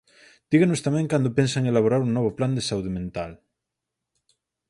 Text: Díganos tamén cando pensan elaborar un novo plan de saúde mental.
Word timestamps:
Díganos 0.51 0.83
tamén 0.87 1.09
cando 1.11 1.35
pensan 1.39 1.69
elaborar 1.71 2.01
un 2.03 2.11
novo 2.17 2.29
plan 2.37 2.53
de 2.57 2.65
saúde 2.69 2.91
mental. 2.97 3.31